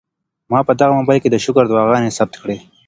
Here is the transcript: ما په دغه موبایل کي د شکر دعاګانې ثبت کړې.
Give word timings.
ما 0.51 0.59
په 0.67 0.73
دغه 0.79 0.93
موبایل 0.99 1.21
کي 1.23 1.29
د 1.31 1.35
شکر 1.45 1.63
دعاګانې 1.67 2.15
ثبت 2.17 2.35
کړې. 2.41 2.57